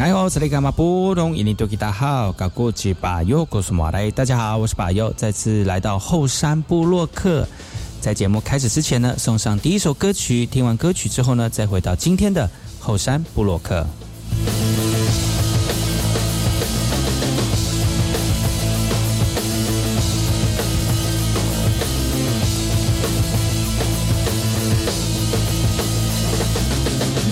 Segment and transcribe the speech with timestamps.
[0.00, 1.36] 哎呦，这里干嘛不懂？
[1.36, 4.10] 印尼多吉大好，搞过去把右告诉马来。
[4.10, 7.46] 大家好，我是把右，再次来到后山部落客。
[8.00, 10.46] 在节目开始之前呢，送上第一首歌曲。
[10.46, 12.48] 听完歌曲之后呢，再回到今天的
[12.78, 13.86] 后山部落客。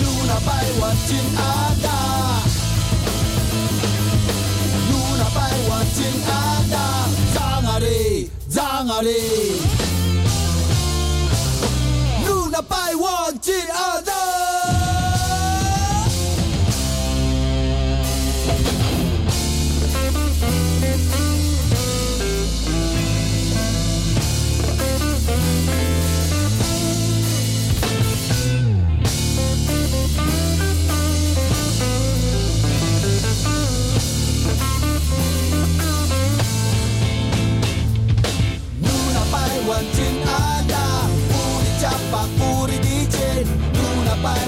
[0.03, 0.39] 路那
[8.99, 9.61] 张阿里，
[12.25, 12.93] 路那百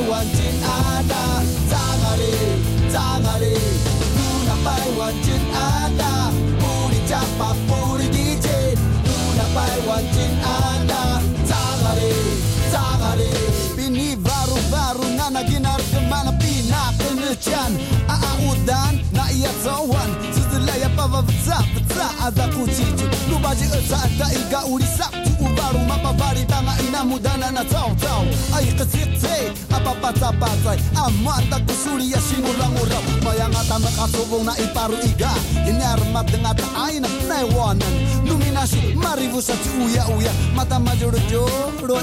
[0.09, 3.53] 완진 아다 장아리 장아리
[4.15, 6.29] 누나 빨 완진 아다
[6.85, 7.53] 우리 짜파
[7.91, 13.23] 우리 DJ 누나 빨 완진 아다 장아리 장아리
[13.75, 22.49] 비니 바로 바로 나나 기나르 그만아 비나 끊으찬 아아우단 나이야 저원 스들라야 빠바브짜 브짜 아자
[22.49, 25.30] 쿠치치 누바지 으짜 안다 일가 우리 싹
[27.03, 28.23] مدانا نتاو تاو
[28.57, 30.79] اي قتيقتي ابا باتا باتاي
[31.51, 36.55] tak kusuli ya simula ngura bayangata makasubong na iparu e iga e hinarmat e dengan
[36.79, 39.51] aina naiwanan luminasi maribu sa
[39.83, 40.31] uya uya.
[40.55, 41.99] Mata majuro joro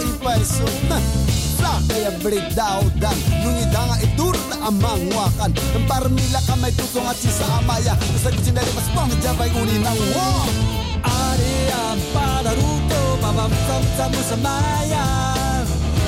[1.59, 3.17] sa kaya beridaw dan.
[3.43, 8.89] Nungidanga iturta amang wakan Empar mila kamay tutong at si sa amaya Sa kusin mas
[8.95, 11.83] pang jabay uninang ng Aria
[12.15, 15.07] Padaruto Papa Musam Samu Samaya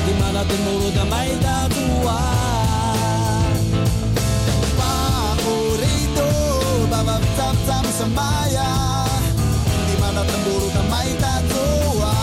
[0.06, 2.20] Di mana timur damai dan tua.
[4.78, 6.30] Paurito
[6.90, 8.70] Papa Musam Samu Samaya
[9.66, 12.14] Di mana timur damai dan tua.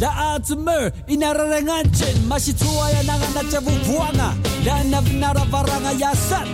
[0.00, 2.16] Daat semua inararengan cin.
[2.24, 4.32] Masih tua ya nangan nacabu buanga.
[4.64, 6.48] Dan nabnara varanga yasat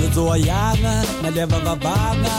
[0.00, 2.36] Nutua yanga na leva babanga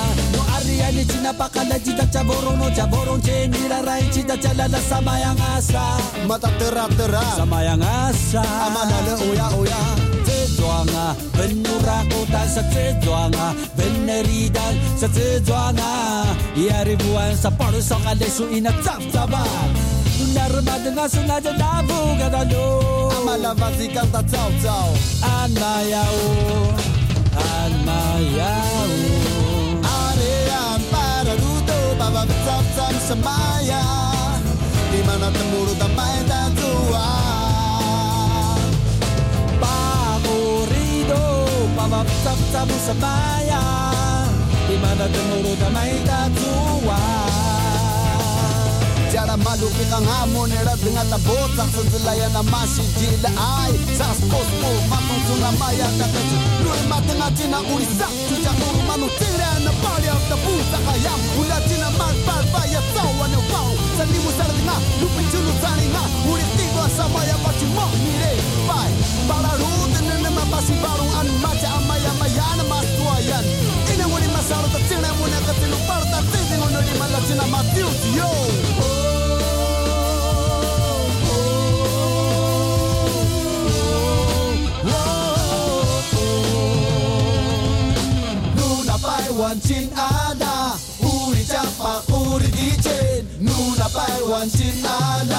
[0.64, 6.00] ariani cina pakanda cita caborong no caborong cendira rai cita calala sama yang asa.
[6.24, 8.40] Mata terap terap sama yang asa.
[8.40, 9.82] Amanale oya oya
[10.24, 16.24] Cezuanga benura kota sa zedwanga beneridal sa ia
[16.56, 19.70] Yari buan sa paru songa lesu ina tap taban
[20.32, 24.96] Narma dengan sengaja nabu kata lo Amala vazika ta tau tau
[32.74, 33.86] tak semaya
[34.90, 37.10] di mana temurut tak main tak tua
[39.62, 41.26] pamurido
[41.78, 43.64] pamap tak tak semaya
[44.66, 47.13] di mana temurut tak main tak tua
[49.14, 52.02] Jara malu kita ngamu e dengan tabo, ta sang sak
[52.34, 52.42] na
[52.98, 53.70] jila ai.
[53.94, 59.50] Sas pospo matu tuna maya katesu nur matenga tina uri sak tuja uru manu tira
[59.62, 63.40] na pali aku tabu puta kayam ula tina mal pal paya ane ne
[63.98, 68.34] sandi musar dina lupi chulu saninga uri tigo samaya pachi mo mire
[68.66, 68.92] pai
[69.30, 73.46] para rute nene ma pasi baru an maja amaya mayana mas tuayan
[73.94, 78.73] ina wuri masaro ta tina muna katilu parta tizin onori malatina matiu yo.
[94.46, 95.33] 拜完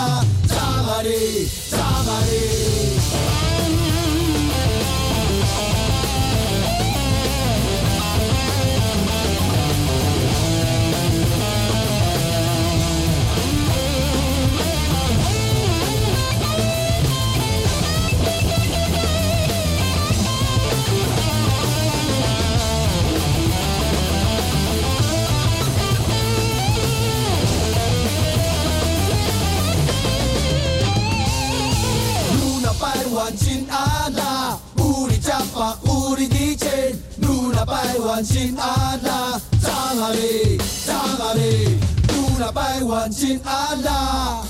[38.15, 40.57] 完真阿那，张阿里，
[40.87, 41.65] 张阿里，
[42.07, 44.45] 路那拜完真阿那。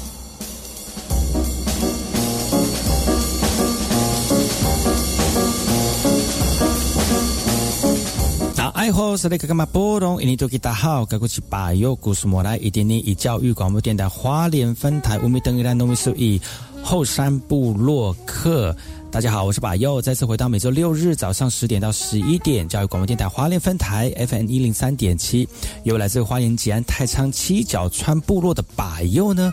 [8.54, 10.20] 那爱好是那个干嘛波动？
[10.20, 16.38] 印尼多吉大好，该过去把右故事莫来一点点以教育广播电台花莲分台乌米登伊兰农民数以
[16.82, 18.76] 后山部落客。
[19.14, 25.48] 大家好，我是把又，再次回到每周六日早上十点到十一点，教育广播电台花莲分台 FM 一零三点七，
[25.84, 29.52] 由来自花莲吉安太仓七角川部落的把又呢。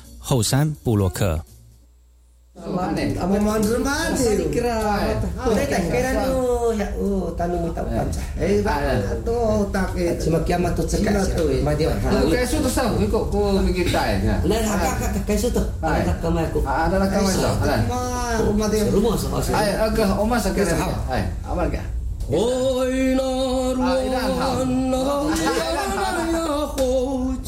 [0.21, 1.43] 后山部落客。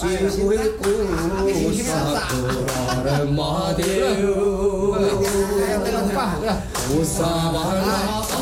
[0.04, 0.84] 只會鼓
[1.74, 3.84] 殺到人馬掉，
[6.90, 8.33] 烏沙萬拉。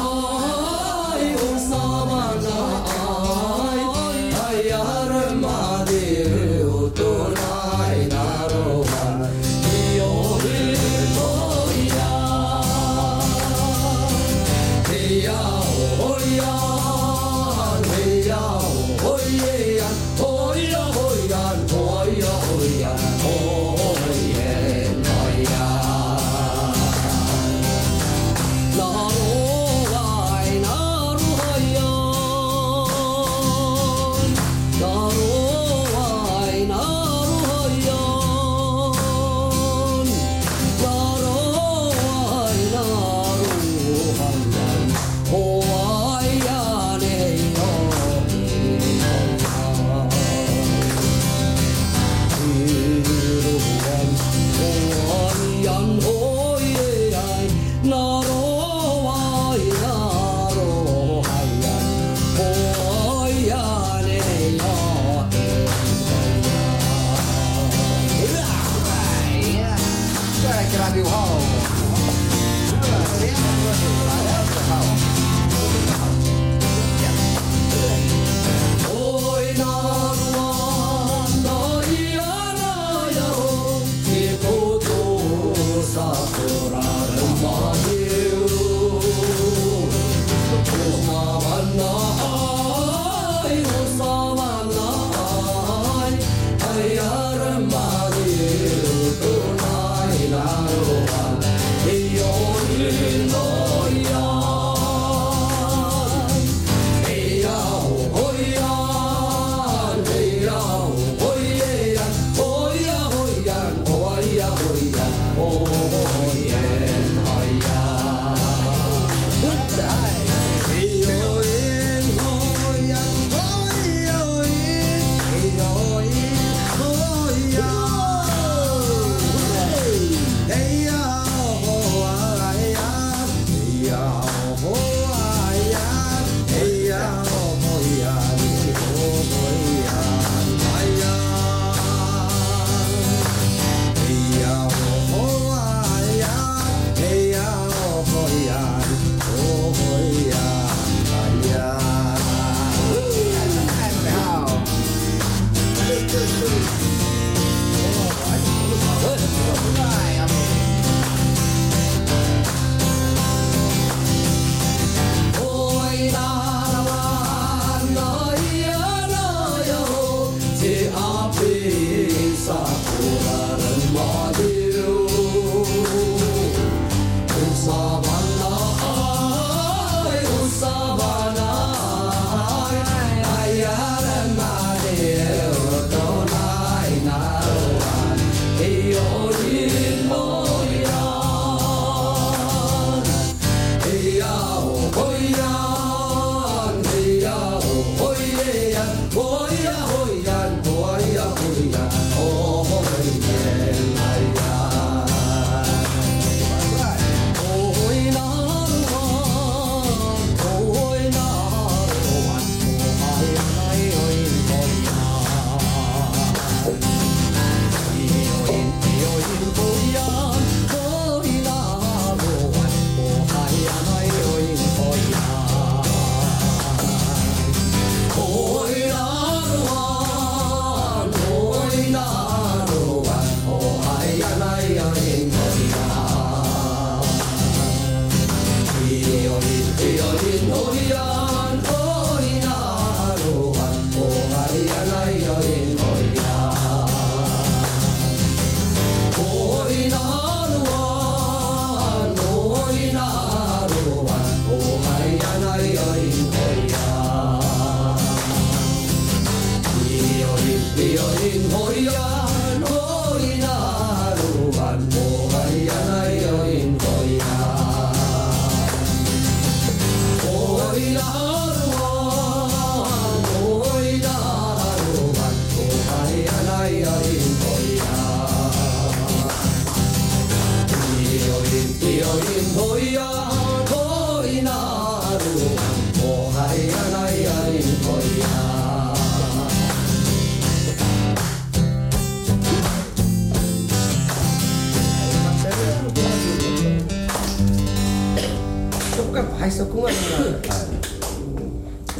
[299.61, 299.93] 소꿉만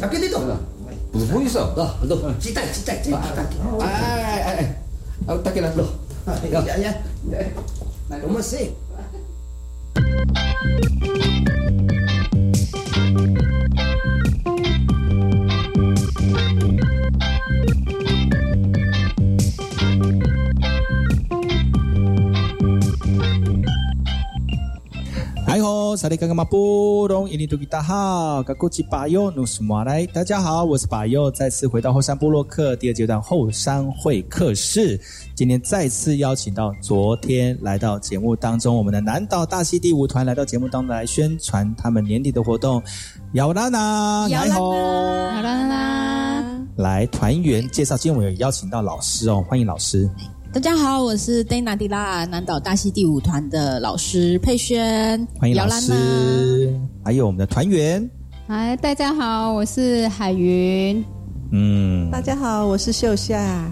[0.02, 0.38] sakit itu
[1.14, 3.38] bunyi so loh loh cita cita cita ah
[3.78, 4.66] ah
[5.30, 5.86] ah tak kira loh
[6.50, 6.90] ya ya
[8.26, 8.74] Mesir
[26.02, 35.00] 萨利嘎嘎马布隆，印尼图吉大好，嘎古吉巴尤努斯马来，大家好，我是巴尤，再次回到后山部落客第二阶段后山会客室。
[35.36, 42.82] 今天再次邀请到昨天来到节目当中，我们的南岛大溪地舞团来到节目当中来宣传他们年底的活动。
[43.34, 46.66] 姚娜娜，姚娜娜来吼，啦啦啦！
[46.78, 50.10] 来团员介绍，今天我们有邀请到老师哦，欢迎老师。
[50.52, 58.06] 大家好，我是 Dana 迪拉南岛大溪第五团的老师佩轩，欢迎老姚兰娜师，还有我们的团员，
[58.46, 61.02] 嗨，大家好，我是海云。
[61.52, 63.66] 嗯，大家好，我是秀夏。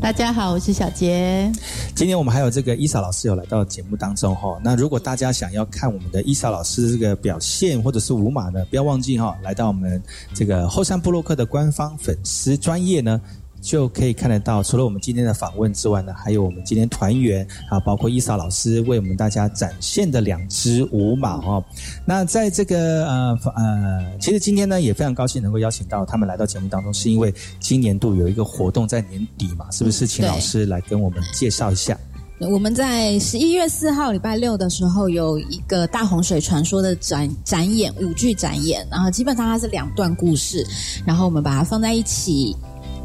[0.00, 1.50] 大家好，我是小杰。
[1.94, 4.58] 今天我们还有这个伊莎老师有来到节目当中哈。
[4.64, 10.02] 那如果大家想要看我们的伊莎老师的这个表现或者是舞码呢，不要忘记哈，来到我们
[10.34, 13.20] 这个后山部落克的官方粉丝专业呢。
[13.60, 21.64] 就可以看得到，除了我们今天的访问之外呢，还有我们今天团员啊，包括伊莎老师为我们大家展现的两支舞马哦。
[22.04, 30.06] 那在这个呃呃，其实今天呢也非常高兴能够邀请到他们来到节目当中，是因为今年度有一个活动在年底嘛，是不是？
[30.06, 31.98] 请老师来跟我们介绍一下。
[32.38, 40.64] 我们在十一月四号礼拜六的时候有一个大洪水传说的展展演舞剧展演，然后基本上它是两段故事，
[41.04, 42.54] 然后我们把它放在一起。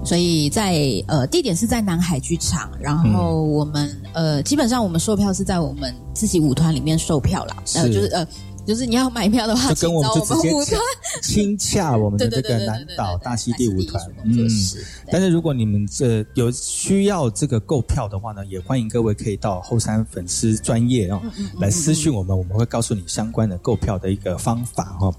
[0.04, 8.28] 所以在呃地点是在南海剧场，然后我们、呃基本上我们售票是在我们自己舞团里面售票啦，呃是就是呃
[8.66, 10.78] 就是你要买票的话，就跟我们就直接
[11.24, 14.78] 亲洽我们的这个南岛大溪地舞团，工作室。
[14.78, 21.20] 对但是如果你们这有需要这个购票的话呢，也欢迎各位可以到后山粉丝专业哦，
[21.60, 25.14] 来私讯我们，我们会告诉你相关的购票的一个方法哦。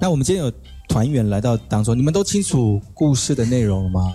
[0.00, 0.52] 那我们今天有
[0.88, 4.12] 团员来到当中，你们都清楚故事的内容了吗？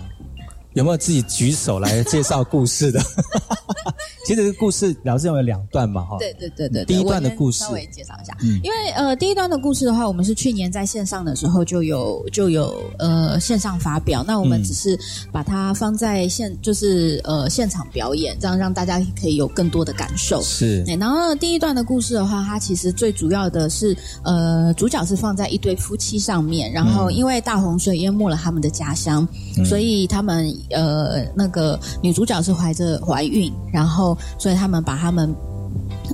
[0.74, 3.00] 有没有自己举手来介绍故事的？
[4.24, 6.16] 其实这个故事老师有两段嘛，哈。
[6.18, 7.58] 对对对对，第一段的故事。
[7.64, 8.60] 稍微介绍一下，嗯。
[8.62, 14.64] 因为呃，第一段的故事的话，我们是去年在线上的时候就有就有呃线上发表，那我们嗯。
[14.64, 14.98] 只是
[15.30, 20.40] 把它放在现就是呃现场表演，这样让大家可以有更多的感受。
[20.42, 20.82] 是。
[20.84, 29.26] 对，然后第一段的故事的话，它其实最主要的是，呃，主角是放在一对夫妻上面，然后因为大洪水淹没了他们的家乡，
[29.64, 35.34] 所以他们呃那个女主角是怀着怀孕，然后所以他们把他们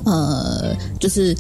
[0.05, 1.37] 呃就是。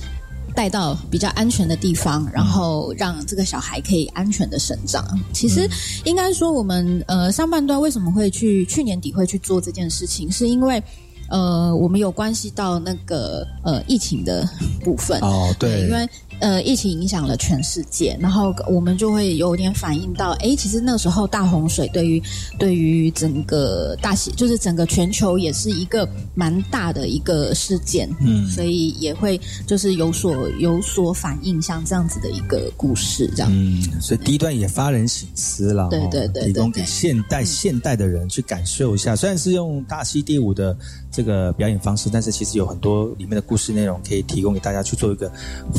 [0.52, 5.06] 带到比较安全的地方，然后让这个小孩可以安全的生长。
[5.32, 5.66] 其实
[6.04, 10.82] 应该说，我们呃上半段为什么会去去年底会去做这件事情，是因为
[11.30, 14.46] 呃我们有关系到那个呃疫情的
[14.84, 15.18] 部分。
[15.20, 16.08] 哦，对，因为
[16.40, 22.22] 呃，疫情影响了全世界，然后我们就会有点反映到，哎，其实那个时候大洪水对于
[22.58, 33.50] 对于整个大西，就是整个全球也是一个蛮大的一个事件，嗯所以也会就是有所有所反映，像这样子的一个故事，这样。
[33.52, 39.14] 嗯，所以第一段也发人省思了，哦对对对提供给现代现代的人去感受一下。
[39.14, 40.74] 虽然是用大溪地舞的
[41.10, 45.30] 这个表演方式，但是其实有很多里面的故事内容可以提供给大家去做一个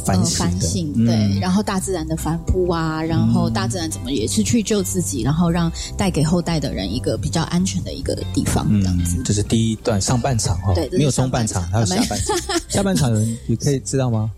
[0.06, 0.52] 反呃，省的。
[0.52, 9.18] 反省嗯对，然后大自然的反扑啊，然后大自然怎么也是去救自己，然后让带给后代的人一个比较安全的一个地方，这样子。
[9.18, 12.38] 嗯，这是第一段上半场哈、对没有中半场，还有下半场。
[12.68, 14.30] 下半场有人你可以知道吗？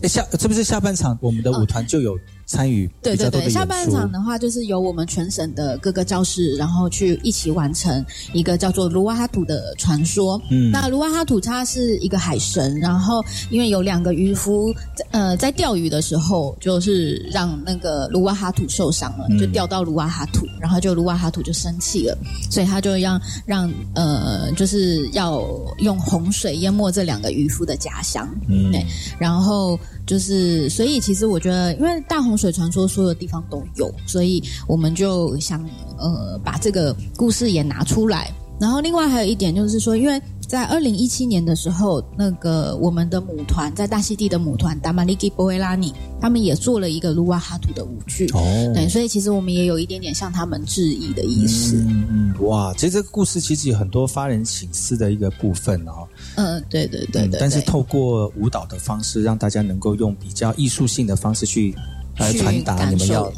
[0.00, 2.18] 诶下这不是下半场我们的舞团就有
[2.52, 3.48] 参与对对对？
[3.48, 8.04] 下半场的话，就是由我们全省的各个教室，然后去一起完成
[8.34, 10.38] 一个叫做卢瓦哈图的传说。
[10.50, 14.74] 嗯那卢瓦哈图它是一个海神，然后因为有两个渔夫，
[15.12, 22.18] 呃，在钓鱼的时候，就是让那个卢瓦哈图受伤了，嗯就掉到卢瓦哈图，然后就卢瓦哈图就生气了，
[22.50, 25.42] 所以他就让让呃，就是要
[25.78, 28.28] 用洪水淹没这两个渔夫的家乡。
[28.48, 28.84] 嗯对，
[29.18, 29.78] 然后
[30.12, 38.30] 就是，所以其实我觉得，因为大洪水传说所有地方都有，所以我们就想呃把这个故事也拿出来。
[38.60, 48.26] 然后另外还有一点就是说，因为在二零一七年的时候，那个我们的母团在大溪地的母团达玛利基波维拉尼，他们也做了一个卢瓦哈图的舞剧。
[48.34, 51.76] 哦，对，所以其实我们也有一点点向他们致意的意思。
[51.88, 56.06] 嗯嗯，哇，其实这个故事其实有很多发人省思的一个部分哦。
[56.34, 57.40] 嗯，对对对对。
[57.40, 61.74] 但是透过舞蹈的方式，让大家能够用比较艺术性的方式去
[62.18, 63.32] 来传达你们要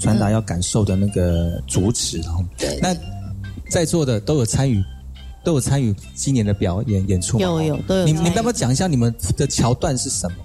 [0.00, 2.18] 传达要感受的那个主旨。
[2.18, 2.96] 然后，对，那
[3.70, 4.82] 在座的都有参与。
[5.46, 8.04] 都有参与今年的表演演出吗，有有都有。
[8.04, 10.36] 你你要不要讲一下你们的桥段是什么？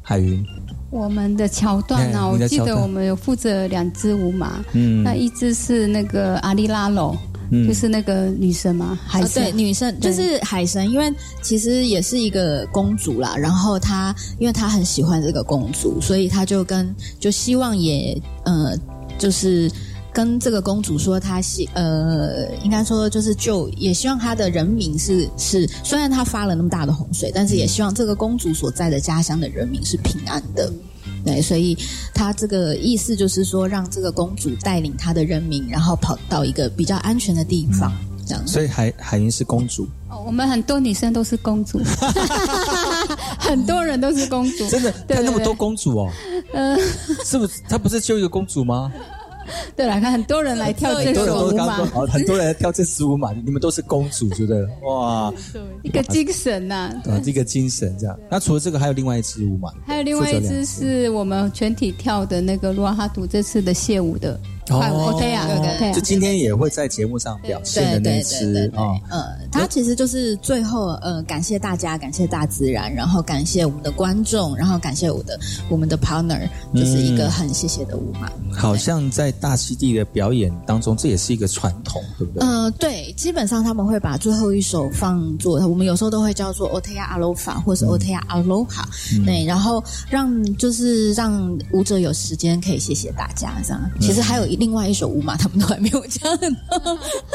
[0.00, 0.42] 海云，
[0.88, 2.26] 我们的桥段呢？
[2.26, 7.14] 我记得我们有负责两只舞马，嗯，那一只是那个阿丽拉罗，
[7.68, 13.36] 就是那个女神嘛，海神，对，女神就是海神，因为其实也是一个公主啦。
[13.36, 18.74] 然后她因为她很喜欢这个公主，所以她就跟就希望也呃
[19.18, 19.70] 就是。
[20.16, 30.72] 跟这个公主说，她希呃，应该说就是就也希望她的人民是是，虽然她发了那么大的洪水，但是也希望这个公主所在的家乡的人民是平安的。
[31.22, 31.76] 对，所以
[32.14, 37.92] 她这个意思就是说，让这个公主带领她的人民，然后跑到一个比较安全的地方，
[38.26, 38.42] 这样。
[38.46, 39.86] 所以海海英是公主。
[40.08, 41.78] 哦，我们很多女生都是公主，
[43.38, 44.66] 很多人都是公主。
[44.70, 46.10] 真的，对那么多公主哦。
[46.54, 46.80] 嗯，
[47.22, 47.60] 是不是？
[47.68, 48.90] 她不是就一个公主吗？
[49.76, 51.76] 对了，看很多人来跳这首舞嘛，
[52.08, 54.66] 很多人来跳这支舞嘛，你们都是公主，对不对？
[54.82, 55.32] 哇，
[55.82, 58.18] 一个精神呐，啊，一个精神这样。
[58.30, 59.72] 那除了这个，还有另外一支舞嘛？
[59.86, 64.38] 还有另外一支是我们全体跳的那个罗哈图这次的谢舞的。
[64.70, 65.46] 哦，对呀，
[65.78, 78.28] 对就今天也会在节目上表现的那次啊，呃，他其实就是最后呃，感谢大家，感谢大自然，然后感谢我们的观众，然后感谢我的我们的 partner，就是一个很谢谢的舞嘛。
[78.52, 82.44] 好像在大溪地的表演当中，这也是一个传统，对不对？
[82.44, 88.84] 呃，对，基本上他们会把最后一首放作，我们有时候都会叫做 Otea Alofa 或是 Otea Aloha，
[89.24, 93.80] 对，然后让就是让舞者有时间可以谢谢大家这样。
[94.00, 94.55] 其实还有一。
[94.58, 96.38] 另外一首舞马，他们都还没有讲。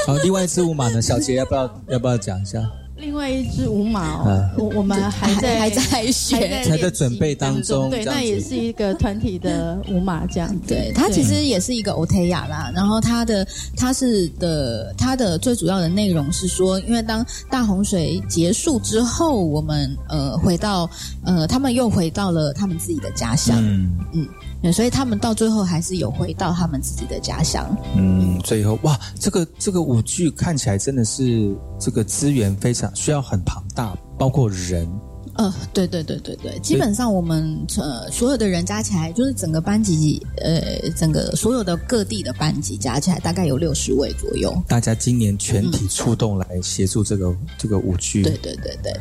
[0.05, 1.01] 好，另外一支舞马呢？
[1.01, 2.59] 小杰要不要要不要讲一下？
[2.97, 6.35] 另外一支舞马哦，我我们还在 还在学，
[6.69, 7.89] 还在准备当中。
[7.89, 10.55] 对，那也是一个团体的舞马，这样。
[10.67, 12.71] 对，它其实也是一个 o t 亚啦。
[12.75, 20.87] 然后它的它是的，它的最主要的内容是说，因为当大洪水结束之后，我们呃回到
[21.25, 23.57] 呃，他们又回到了他们自己的家乡。
[23.59, 24.27] 嗯嗯。
[24.73, 27.73] 所以他们到最后还是有回到他们自己的家乡。
[27.95, 34.85] 嗯，最后哇，这个这个舞剧看起来真的是这个资源非常需要很庞大，包括人。
[35.35, 44.53] 呃，对对对对对，基本上我们呃所有的人加起来，就是整个班级呃整个所有的各地的班级加起来，大概有六十位左右。
[44.67, 48.23] 大家今年全体出动来协助这个这个舞剧。
[48.23, 48.93] 对对对对。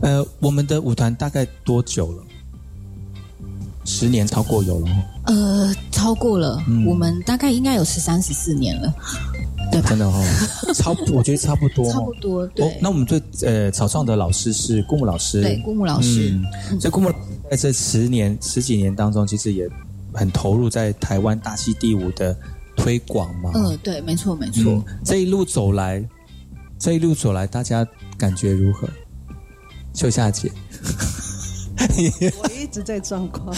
[0.00, 2.24] 呃，我们的舞团大概多久了？
[3.84, 4.88] 十年超过有了，
[5.26, 8.92] 呃，超过了，我们大概应该有十三十四年了，
[9.70, 9.88] 对吧？
[9.90, 10.24] 真的哦，
[10.74, 12.46] 差，我觉得差不多，差不多。
[12.48, 16.32] 对，那我们最呃草创的老师是顾木老师，对，顾木老师。
[16.80, 17.12] 所以顾木
[17.50, 19.68] 在这十年十几年当中，其实也
[20.12, 22.34] 很投入在台湾大溪第五的
[22.76, 23.50] 推广嘛。
[23.54, 24.82] 嗯，对，没错，没错。
[25.04, 26.02] 这一路走来，
[26.78, 28.88] 这一路走来，大家感觉如何？
[29.92, 30.50] 秀夏姐。
[32.42, 33.54] 我一直在状况。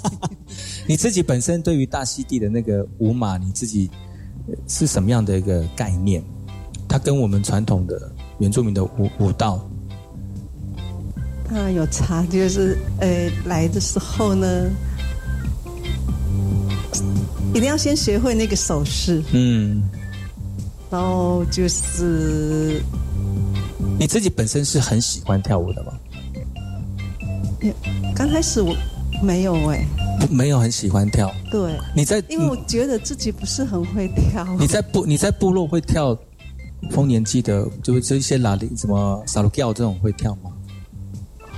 [0.86, 3.90] 你自己本身对于大溪地的那个舞马，你自己
[4.66, 6.22] 是什么样的一个概念？
[6.88, 9.60] 它跟我们传统的原住民的舞舞蹈，
[11.48, 12.24] 当然有差。
[12.26, 14.70] 就是呃，来的时候呢，
[17.52, 19.22] 一定要先学会那个手势。
[19.32, 19.82] 嗯。
[20.90, 22.82] 然后就是
[23.98, 25.92] 你自己本身是很喜欢跳舞的吗？
[28.14, 28.74] 刚开始我
[29.22, 29.84] 没有哎，
[30.30, 31.32] 没有很喜欢跳。
[31.50, 34.46] 对，你在因为我觉得自己不是很会跳。
[34.58, 36.16] 你在部你在部落会跳
[36.90, 40.52] 丰年祭的，就是这些拉力什么萨鲁教这种会跳吗？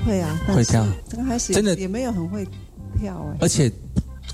[0.07, 0.87] 会啊，会跳。
[1.11, 2.47] 刚开始真的也没有很会
[2.99, 3.37] 跳哎。
[3.41, 3.71] 而且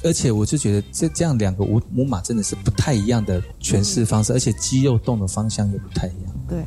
[0.05, 6.33] 而且，我就觉得这这样两个舞舞马真的是不太一样的诠释方式，而且肌肉动的方向也不太一样。
[6.49, 6.65] 对，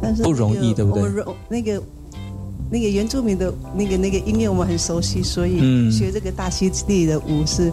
[0.00, 1.24] 但是不容易，对不对？
[1.50, 1.82] 那个。
[2.70, 7.72] 那个原住民的那个那个音乐我们很熟悉，所以学这个大溪地的舞是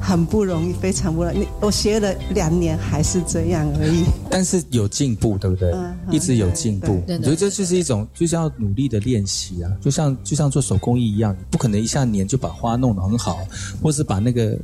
[0.00, 1.46] 很不容易，非常不容易。
[1.60, 4.04] 我学了两年还是这样而已。
[4.30, 5.72] 但是有进步，对不对？
[6.10, 7.02] 一直有进步。
[7.06, 13.38] 我觉得这就是一种就是要努力的练习啊，就像就像做手工艺一样，你不可能一下年就把花弄得很好，
[13.82, 14.58] 或是把那个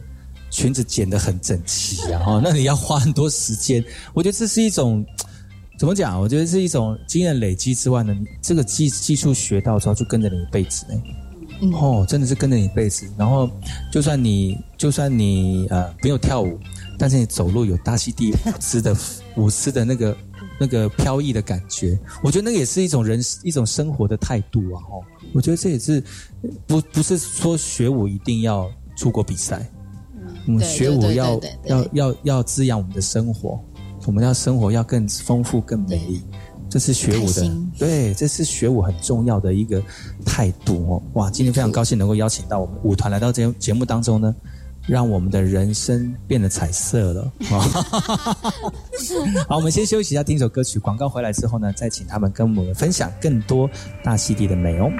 [0.50, 2.22] 裙子剪得很整齐啊。
[2.26, 3.84] 哦，那你要花很多时间。
[4.12, 5.04] 我觉得这是一种。
[5.84, 6.18] 怎么讲？
[6.18, 10.94] 我觉得是一种经验累积之外呢，这个技技术学到之后就跟着你一辈子呢。
[11.74, 13.06] 哦，真的是跟着你一辈子。
[13.18, 13.50] 然后，
[13.92, 16.58] 就算你就算你呃没有跳舞，
[16.98, 18.96] 但是你走路有大溪地舞姿的
[19.36, 20.16] 舞姿的那个
[20.58, 24.80] 那个飘逸的感觉，我觉得那个也是一种人一种生活的态度啊。
[24.90, 26.02] 哦，我觉得这也是
[26.66, 29.70] 不不是说学舞一定要出国比赛，
[30.46, 33.62] 嗯，学舞要要要要滋养我们的生活，
[34.06, 36.22] 我们要生活要更丰富更美丽。
[36.70, 39.80] 这是学舞的，对，这是学舞很重要的一个
[40.24, 41.02] 态度哦。
[41.12, 44.34] 哇，今天非常高兴能够邀请到我们舞团来到这节目当中呢，
[44.88, 47.32] 让我们的人生变得彩色了。
[49.46, 50.80] 好，我们先休息一下，听首歌曲。
[50.80, 53.70] 广告回来之后呢，再请他们跟我们分享更多
[54.02, 54.90] 大溪地的美哦。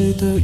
[0.00, 0.39] 是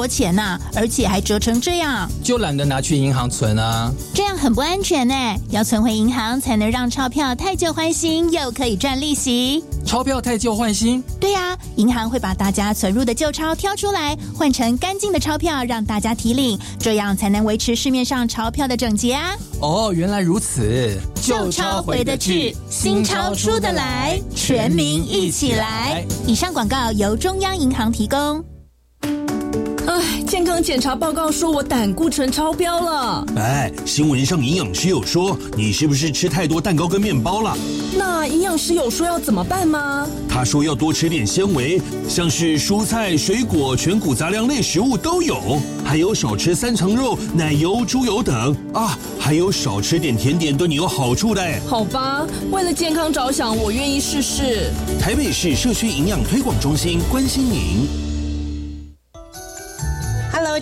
[0.00, 3.92] 多钱呐，而且还折成这样，就懒得拿去银行存啊。
[4.14, 5.14] 这样很不安全呢，
[5.50, 9.62] 要存回银行才能让钞票太旧换新，又可以赚利息。
[9.84, 11.02] 钞票太旧换新？
[11.20, 19.36] 对呀，银行会把大家存入的旧钞挑出来，换成干净的钞票让大家提领，这样才能维持市面上钞票的整洁啊。
[19.60, 20.98] 哦，原来如此。
[21.20, 26.02] 旧钞回得去，新钞出得来，全民一起来。
[26.26, 28.42] 以上广告由中央银行提供。
[30.30, 33.26] 哎，健康检查报告说我胆固醇超标了。
[33.34, 37.58] 哎，新闻上营养师有说你是不是吃太多蛋糕跟面包了？
[37.98, 40.06] 那营养师有说要怎么办吗？
[40.28, 51.42] 他说要多吃点纤维，像是蔬菜、水果、全谷杂粮类食物都有，还有少吃三层肉、奶油、猪油等啊，还有少吃点甜点对你有好处的。
[51.66, 54.70] 好吧，为了健康着想，我愿意试试。
[55.00, 58.09] 台北市社区营养推广中心关心您。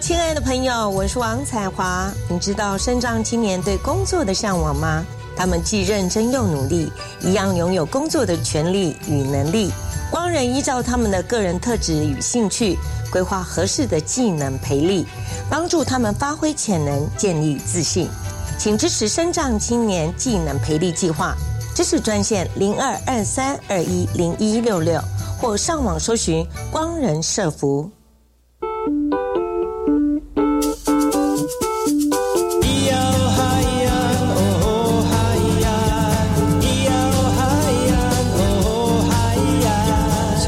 [0.01, 2.09] 亲爱的朋友，我是王彩华。
[2.31, 5.05] 你知道身障青年对工作的向往吗？
[5.37, 9.73] 他们既认真又努力，一样拥有工作的权利与能力。
[10.09, 12.79] 光人依照他们的个人特质与兴趣，
[13.11, 15.05] 规划合适的技能培力，
[15.51, 18.09] 帮助他们发挥潜能，建立自信。
[18.57, 21.35] 请支持身障青年技能培力计划，
[21.75, 25.01] 支持专线零二二三二一零一六六，
[25.41, 27.91] 或上网搜寻光人社服。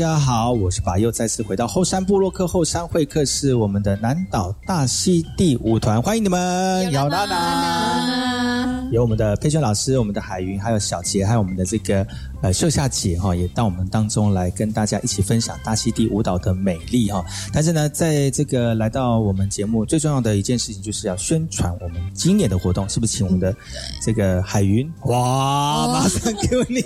[0.00, 7.79] 家好，我是把又再次回到后山部落克后山会客室，我们的南岛大溪第五团，欢迎你们，姚娜娜，
[8.90, 12.06] 有我们的佩娟老师，我们的海云，还有小杰，还有我们的这个。
[12.42, 17.22] 呃，秀夏姐哈也到我们当中来跟大家一起分享大溪地舞蹈的美丽哈。
[17.52, 23.18] 但是呢，在这个来到我们节目最重要的一件事情，就是要宣传我们今年的活动，是不是？
[23.18, 23.54] 请我们的
[24.00, 26.82] 这个海云哇，马上 Q 你，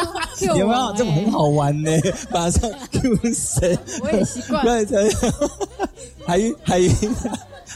[0.58, 0.94] 有没有？
[0.96, 1.90] 这么很好玩呢？
[2.32, 3.78] 马上 Q 谁？
[4.00, 4.64] 我也习惯。
[4.64, 5.10] 对对，
[6.24, 6.90] 海云，海云，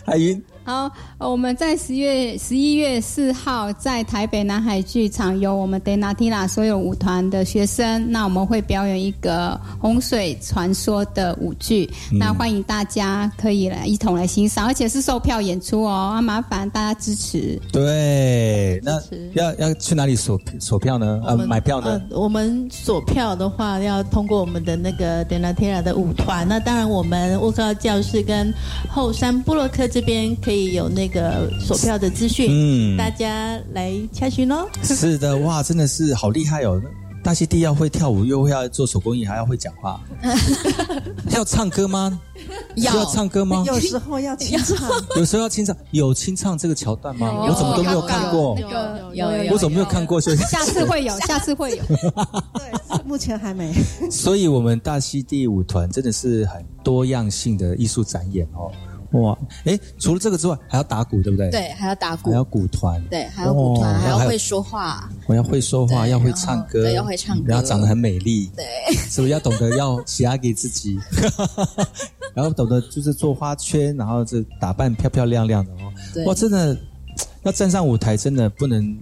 [0.07, 0.43] 海云。
[0.69, 17.59] 好，我们在十月十一月四号在台北南海剧场有我们 Denatina 所有舞团的学生，那我们会表演一个洪水传说的舞剧，那欢迎大家可以来一同来欣赏，而且是售票演出哦，麻烦大家支持。
[17.73, 19.01] 对，那
[19.33, 21.19] 要要去哪里锁锁票呢？
[21.25, 21.99] 呃，买票呢？
[22.11, 28.53] 我们锁票的话要通过我们的那个 Denatina 的舞团，那当然我们沃克教室跟
[28.87, 30.58] 后山布洛克这边可以。
[30.67, 34.69] 有那个索票的资讯，嗯，大家来查询喽。
[34.83, 36.81] 是的，哇，真的是好厉害哦！
[37.21, 40.01] 大溪地要会跳舞，又会要做手工艺，还要会讲话，
[41.31, 42.19] 要唱歌吗？
[42.77, 43.63] 要唱歌吗？
[43.67, 45.77] 有时候要清唱， 有时候要清唱。
[45.91, 47.29] 有清唱这个桥段吗？
[47.47, 48.57] 我怎么都没有看过？
[48.61, 48.69] 有
[49.13, 50.21] 有有，我怎么没有看过？
[50.21, 51.83] 下次会有， 下次会有。
[51.85, 53.75] 对，目前还没。
[54.11, 58.71] 所以，我们大溪地舞团真的是很多样性的艺术展演哦。
[59.13, 61.51] 哇，哎，除了这个之外，还要打鼓，对不对？
[61.51, 65.09] 对，还要打鼓，还要鼓团，对，还要鼓团，还要会说话。
[65.27, 70.99] 我要会说话，要会唱歌，要会唱歌，然后长得很美丽，对，是不是要懂得要喜爱给自己？
[72.35, 76.25] 然后懂得就是做花圈，然后这打扮漂漂亮亮的哦。
[76.27, 76.77] 哇，真的
[77.45, 78.97] 要站上舞台，真的不能。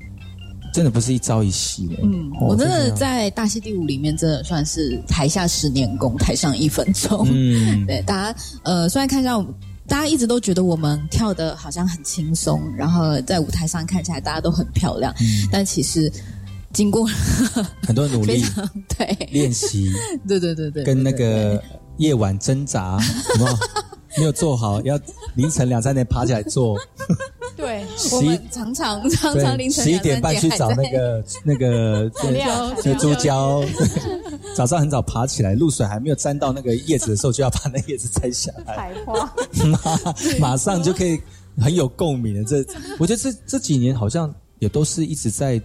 [0.72, 1.94] 真的不是一朝一夕的。
[2.02, 7.26] 嗯，我真的在大戏第五里面，真的算是台下十年功，台上一分钟。
[7.30, 9.42] 嗯， 对，大家呃，虽然看上
[9.88, 15.14] 大家一直都觉得我们跳的好像很轻松，然后在舞台上看起来大家都很漂亮，
[15.50, 16.10] 但其实
[16.72, 17.06] 经过
[17.86, 18.42] 很多努力，
[18.96, 19.06] 对。
[19.30, 19.90] 练习，
[20.26, 21.62] 对对对对，跟那个
[21.98, 22.98] 夜晚挣扎，
[24.16, 24.98] 没有做好，要
[25.34, 26.76] 凌晨两三点爬起来做。
[27.56, 32.10] 对，我们常常常常凌晨十一点半去找那个那个
[32.82, 33.64] 对猪胶，
[34.54, 39.32] 早上很早爬起来，露水还没有沾到那个叶子的时候，就要把那叶子摘下来，采花，
[39.64, 39.78] 马
[40.38, 41.18] 马上就可以
[41.58, 42.44] 很有共鸣的。
[42.44, 42.64] 这
[42.98, 45.58] 我觉得这这几年好像也都是一直在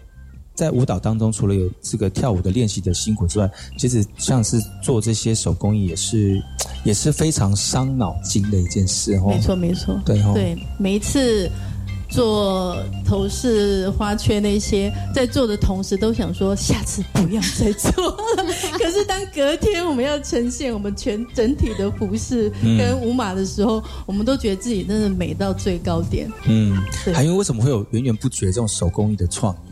[0.53, 6.41] 在舞蹈当中，除了有这个跳舞的练习的辛苦之外，其实像是做这些手工艺也是
[6.83, 9.27] 也是非常伤脑筋的一件事哦。
[9.27, 11.49] 没错，没错，对对，每一次。
[12.13, 18.17] 做头饰、花圈那些，在做的同时都想说下次不要再做了。
[18.77, 26.29] 可是当隔天我们要呈现我们全整体的服饰跟舞码的时候，我们都觉得自己真的美到最高点。
[26.49, 26.75] 嗯，
[27.13, 29.70] 还因为为什么会有源源不绝这种手工艺的创意？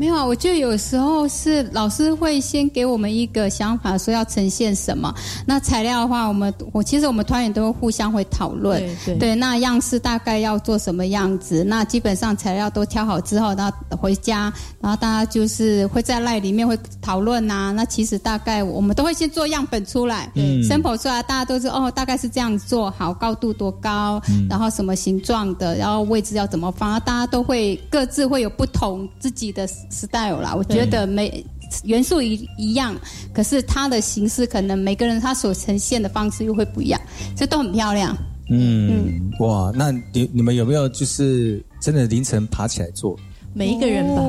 [0.00, 5.14] 没有啊，我就有时候是老师会先给我们一个想法，说要呈现什么。
[5.46, 8.80] 那材料的话，我们我其实我们团员都会互相会讨论。
[9.04, 9.34] 对对。
[9.34, 11.62] 那样式大概要做什么样子？
[11.62, 17.70] 那基本上材料都挑好之后，然后回家，然后大家就是会在赖里面会讨论呐。
[17.76, 29.68] 那其实大概我们都会先做样本出来，嗯，sample 出来，大家都是哦，大概是这样做好，高度多高，然后什么形状的，然后位置要怎么放，大家都会各自会有不同自己的。
[29.90, 31.44] Style 啦，我觉得每
[31.84, 32.98] 元素一一样，
[33.32, 37.00] 可是它的形式可能每个人他所呈现的方式又会不一样，
[37.36, 38.16] 这都很漂亮。
[38.50, 43.16] 嗯，哇，那你你们有没有就是真的凌晨爬起来做？
[43.52, 44.22] 每一个人吧。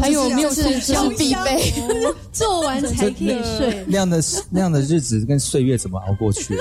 [0.00, 0.62] 还有没有是
[1.16, 1.72] 必备？
[2.32, 3.28] 做完才可以
[3.58, 3.84] 睡。
[3.86, 6.56] 那样的那样的日子跟岁月怎么熬过去？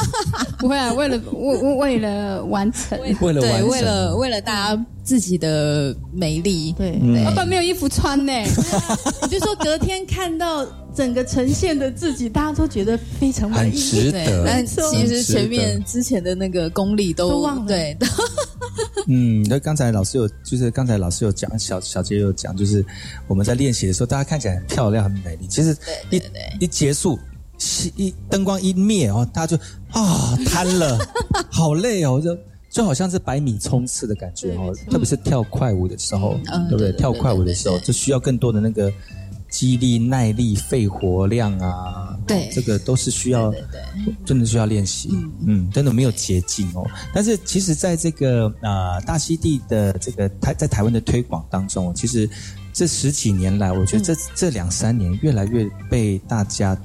[0.58, 6.72] 不会啊，为了为为了完成，为了对，为了为了大家自己的美丽。
[6.72, 8.32] 对，老板没有衣服穿呢。
[9.22, 10.66] 你就说隔天看到
[10.98, 13.78] 整个呈现的自己，大家都觉得非常满意。
[13.78, 14.44] 值得。
[14.44, 17.68] 但其实前面之前的那个功力都忘了。
[17.68, 17.96] 对。
[19.06, 22.84] 嗯，那刚才老师有，就是刚才老师有讲，小小杰有讲，就是
[23.28, 25.46] 我们在练习的时候，大家看起来很漂亮、很美丽。
[25.46, 25.76] 其实
[26.10, 26.20] 一
[26.58, 27.16] 一结束，
[27.60, 30.98] 熄一灯光一灭哦，大家就啊瘫了，
[31.48, 32.36] 好累哦，就
[32.70, 36.36] 就好像是百米冲刺的感觉哦，特别是跳快舞的时候，
[36.68, 36.90] 对不对？
[36.92, 38.92] 跳快舞的时候就需要更多的那个
[39.48, 43.52] 肌力、耐力、肺活量啊，对，这个都是需要，
[44.24, 45.10] 真的需要练习，
[45.46, 46.86] 嗯，真的没有捷径哦。
[47.12, 52.28] 但是其实在这个啊大溪地的这个台在台湾的推广当中，其实
[52.72, 56.78] 这十几年来，我觉得这这两三年越来越被大家。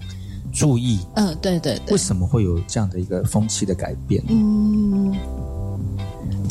[0.56, 4.24] 注意，嗯，对对对，为什么会有这样的一个风气的改变？
[4.30, 5.12] 嗯，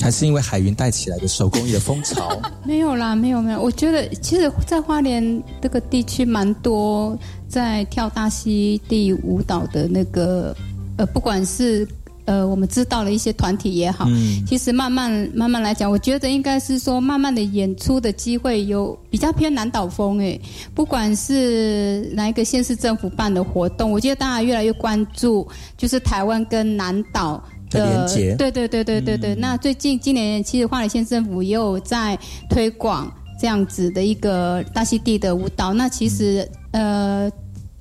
[0.03, 2.37] 还是因为海云带起来的手工艺的风潮？
[2.67, 3.63] 没有啦，没有没有。
[3.63, 7.17] 我觉得其实，在花莲这个地区，蛮多
[7.49, 10.55] 在跳大溪地舞蹈的那个，
[10.97, 11.87] 呃，不管是。
[12.25, 14.07] 呃，我们知道了一些团体也好，
[14.47, 20.41] 其实慢慢慢慢来讲，我觉得应该是说，慢慢的演出的机会有比较偏南岛风诶。
[20.73, 28.37] 不管是哪一个县市政府办的活动，我觉得大家越来越关注，就是台湾跟南岛的。
[28.37, 29.35] 对对对对对对。
[29.35, 35.73] 那最近今年其实花莲县政府也有在推广这样子的一个大溪地的舞蹈。
[35.73, 37.31] 那其实呃，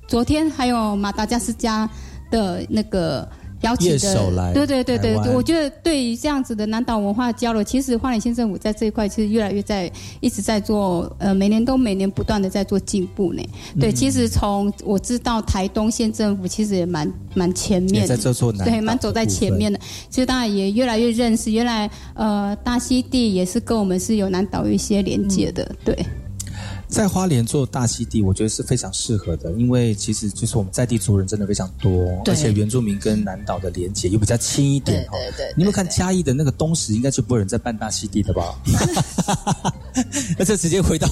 [0.08, 1.88] 昨天还有马达加斯加
[2.30, 3.28] 的那个。
[3.62, 13.42] 邀请的，对对对对，我觉得对于这样子的南岛文化交流，其实花莲县政府在这一块其实越来越在一直在做，呃，每年都每年不断的在做进步呢。
[13.80, 19.78] 对，其实从我知道台东县政府其实也蛮蛮前面，在这做对，蛮走在前面的。
[20.10, 25.96] 其实大家也越来越认识，原来呃大溪地也是跟我们是有南岛有一些连接的，对。
[26.92, 35.12] 在花莲做大溪地，我觉得是非常适合的，因为其实就是我们在地族人真的非常多，而且原住民跟南岛的连接又比较轻一点哦。
[35.12, 38.54] 对对，你们看嘉义的那个东石，应该就不会人在办大溪地的吧？
[40.38, 41.08] 那就直接回到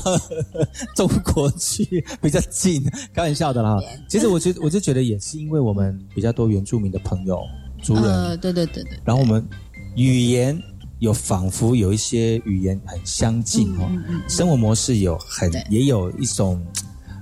[0.95, 3.79] 中国去，比较近，开玩笑的啦。
[4.07, 7.41] 其实我觉得，我就觉得也是因为我们比较多原住民的朋友
[7.83, 9.43] 族人，对对对对，然后我们
[9.97, 10.63] 语言。
[11.01, 13.91] 有仿佛有一些语言很相近哦，
[14.29, 16.65] 生活模式有很也有一种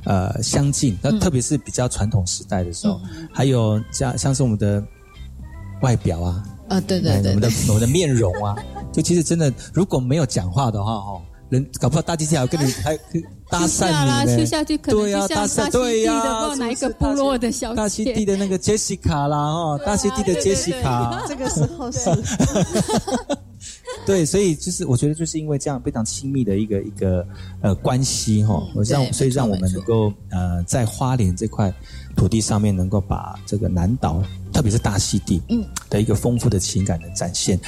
[0.04, 3.00] 呃相近，那特别是比较传统时代的时候，
[3.32, 4.82] 还有像像是我们的
[5.80, 8.56] 外表啊，啊对对对，我们的我们的面容啊，
[8.92, 12.98] 就其实真的如果没有讲话的话哦，人搞不好大机器还要跟你 还
[13.48, 22.10] 搭讪你呢，下去可能就像大溪地的哪一个部落的小大溪地的那个杰西卡啦哦，大溪地的杰西卡，这个时候是。
[24.08, 27.26] 对，所以就是我觉得就是因为这样非常亲密的一个一个
[27.60, 31.70] 呃关系哈，让所以让我们能够呃在花莲这块
[32.16, 37.60] 土地上面能够把这个南岛，特别是大溪地嗯的一个丰富的情感的展现。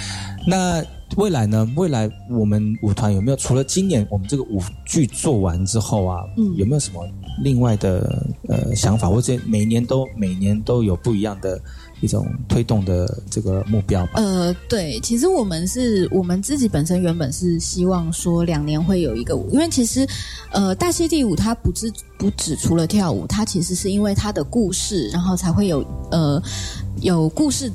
[0.46, 0.82] 那
[1.16, 1.70] 未来呢？
[1.76, 7.06] 未来我们舞团有没有除了今年我们这个舞剧做完之后啊，嗯，有没有什么
[7.42, 9.10] 另外的呃想法？
[9.10, 11.60] 或者每年都每年都有不一样的？
[12.00, 14.12] 一种推动的这个目标吧。
[14.16, 20.06] 呃，对，其实我们是我们自己本身原本是希望说两年会有一个舞，因为其实
[20.50, 26.42] 呃大溪地舞它不是不只除了跳舞，它其实是因为它的故事，然后才会有呃
[27.00, 27.70] 有故事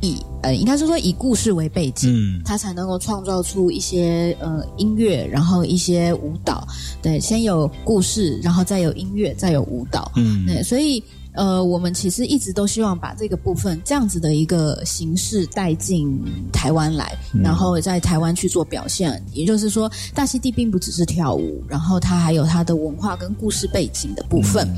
[0.00, 6.66] 以呃应该是说以故事为背景，嗯，它才能够创造出一些呃音乐，然后一些舞蹈。
[7.00, 10.12] 对，先有故事，然后再有音乐，再有舞蹈。
[10.16, 11.02] 嗯，对，所以。
[11.34, 16.20] 呃，我们其实一直都希望把这个部分这样子的一个形式带进
[16.52, 19.22] 台湾来，然后在台湾去做表现。
[19.32, 24.68] 也就是说，大溪地并不只是跳舞，然后它还有它的文化跟故事背景的部分。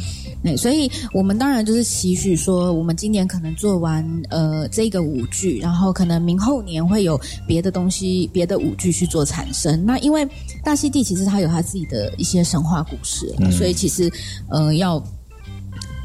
[0.42, 9.84] 那所以我们当然就是期许说，我们今年可能做完呃这个舞剧，然后可能明后年会有别的东西、别的舞剧去做产生。
[9.86, 10.28] 那因为
[10.62, 14.12] 大溪地其实它有它自己的一些神话故事，所以其实
[14.50, 15.02] 呃要。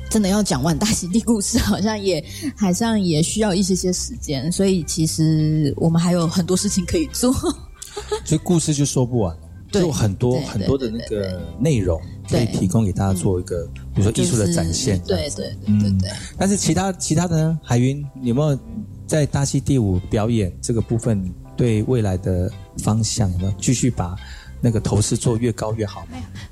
[0.10, 2.24] 真的要讲完大溪地故事，好像也
[2.55, 7.34] 好像也需要一些些时间，所以其实我们还有很多事情可以做。
[8.24, 9.41] 所以故事就说不完了，
[9.72, 11.99] 就很多很多的那个内容
[12.30, 14.99] 可以提供给大家做一个，比如说艺术的展现。
[15.08, 16.10] 对对对对。
[16.38, 17.60] 但是其他其他的呢？
[17.64, 18.58] 海云有没有
[19.05, 24.16] 在大溪第五表演这个部分对未来的方向有没有继续把？
[24.60, 26.05] 那个头饰做越高越好。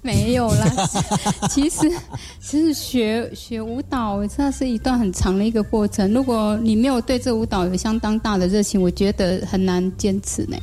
[0.04, 0.90] 没有，没有啦。
[1.50, 1.92] 其实，
[2.40, 6.14] 其实学学舞蹈，这是一段很长的一个过程。
[6.14, 10.56] 如果你没有对这舞蹈有相当大的热情，我觉得很难坚持呢。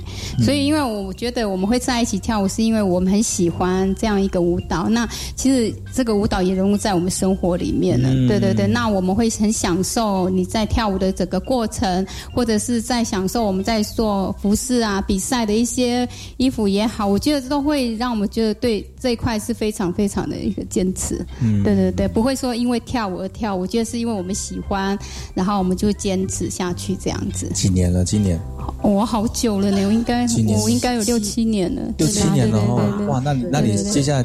[0.45, 4.89] 所以，因为我觉得我们会在一起跳舞，是因为我们很喜欢这样一个舞蹈。
[4.89, 8.09] 那其实这个舞蹈也融入在我们生活里面了。
[8.29, 8.67] 对对对。
[8.69, 17.05] 那我们会很享受你在跳舞的整个过程，或者是在享受我们在做服饰啊、比赛的一些衣服也好。
[17.05, 17.32] 我觉得。
[17.33, 21.25] 觉得都会让我们觉得对这一块是非常非常的一个坚持。
[21.41, 24.99] 嗯对对对，不会说因为跳舞而跳舞，我觉得是因为我们喜欢，
[25.35, 27.49] 然后我们就坚持下去这样子。
[27.55, 28.05] 几年了？
[28.05, 28.39] 今年
[28.83, 30.27] 我好久了呢，我应该
[30.63, 34.25] 我应该有六七年了，六七年了哦，哇，那你那你接下来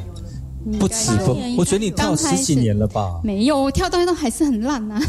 [0.80, 1.38] 不止不？
[1.58, 3.20] 我觉得你跳十几年了吧？
[3.24, 5.00] 没有，我跳到现在还是很烂呐、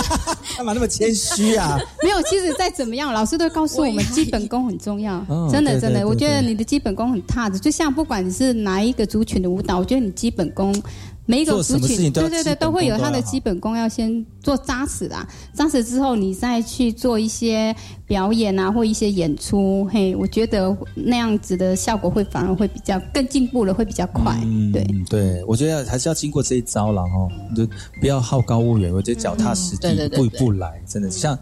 [0.56, 1.78] 干嘛那么谦虚啊？
[2.02, 7.58] 没有，其实再怎么样，老师都告诉我们基本功很重要，真的真的，我觉得你的基本功很踏实。
[7.58, 10.74] 就像不管你是哪一个族群的舞蹈，我觉得你基本功
[11.26, 15.26] 每一个族群，对对对，都会有他的基本功要先做扎实啦。
[15.52, 17.74] 扎实之后，你再去做一些
[18.06, 24.38] 表演啊，或一些演出，嘿，我觉得那样子的效果会反而会比较更进步了，会比较快。
[24.72, 27.66] 对，嗯，对，我觉得还是要经过这一招了哦，就
[28.00, 31.36] 不要好高骛远，我觉得脚踏实地，嗯对对对一步一步来，真的像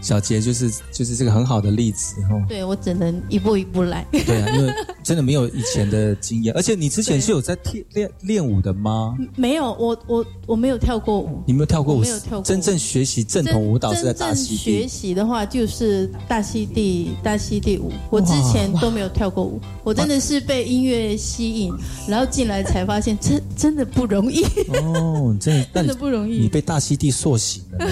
[0.00, 2.30] 小杰就是就是这个很好的例子哈。
[2.48, 4.06] 对我只能一步一步来。
[4.10, 4.72] 对啊，因为
[5.02, 9.16] 真的没有以前的经验， 而且你之前是有在练练练舞的吗？
[9.36, 11.42] 没有，我我我没有跳过舞。
[11.46, 12.00] 你没有跳过舞？
[12.00, 14.88] 没有跳过舞真正学习正统舞蹈是在大溪地学。
[14.88, 17.92] 习的话，就是大溪地大溪地舞。
[18.10, 21.72] 我之前都没有跳过舞，我真的是被音乐吸引，
[22.06, 24.44] 然后进来才发现，真真的不容易。
[24.68, 27.86] 哦，真的， 那真的不容易你被大溪地塑形了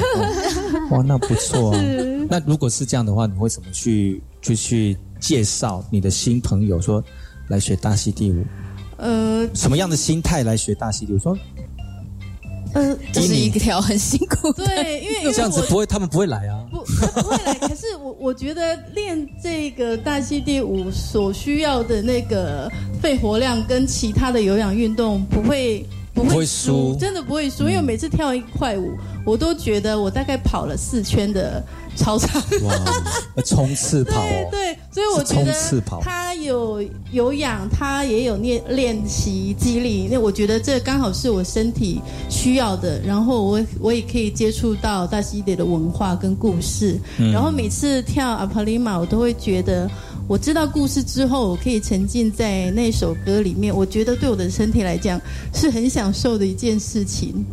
[0.91, 2.27] 哇，那不错啊 是。
[2.29, 7.03] 那如果是这样的话，你会怎么去就去介绍你的新朋友说
[7.49, 8.45] 来学大溪地舞？
[8.99, 11.19] 呃什么样的心态来学大溪地舞？
[11.19, 11.37] 说
[12.75, 16.67] 呃，这是一条很辛苦的，对，因为这样子不会，他们不会来啊。
[16.71, 22.71] 不不会来，可是我我觉得练这个大溪地舞所需要的那个
[23.01, 25.87] 肺活量跟其他的有氧运动不会
[26.17, 31.63] 不不会会输真的不会输，因为每次跳一块舞，我都觉得我大概跑了四圈的
[31.95, 32.43] 操场。
[32.63, 32.75] 哇，
[33.45, 34.49] 冲刺跑哦。
[34.51, 35.55] 对，所以我觉得
[36.01, 40.09] 他有有氧，他也有练练习肌力。
[40.11, 42.01] 那我觉得这刚好是我身体
[42.31, 46.99] 需要的，然后我我也可以接触到大溪地的文化跟故事。
[47.19, 49.87] 嗯然后每次跳阿帕里玛，我都会觉得。
[50.29, 53.75] 我知道故事之后，我可以沉浸在那首歌里面。
[53.75, 55.21] 我觉得对我的身体来讲
[55.55, 57.45] 是很享受的一件事情，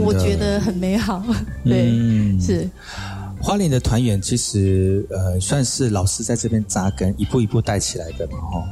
[0.00, 1.22] 我觉得很美好。
[1.64, 2.68] 对，嗯是。
[3.42, 8.64] 花莲的团员其实呃算是老师在这边扎根，一步一步带起来的嘛，哈。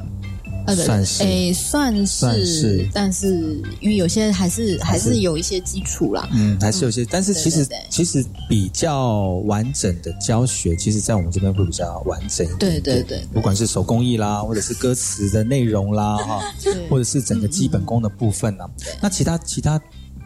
[0.67, 6.29] 呃，算是诶，算是，算是但是因为有些还是还还是是有一些基础啦。
[6.33, 12.59] 嗯，还是有些，但是其实其实比较完整的教学，其实在我们这边会比较完整一点。
[12.59, 16.41] 对对对，不管是手工艺啦，或者是歌词的内容啦， 哈，
[16.89, 18.69] 或者是整个基本功的部分啦。
[19.01, 19.81] 那其他其他